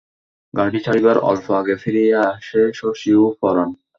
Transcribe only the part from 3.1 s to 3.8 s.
ও পরাণ।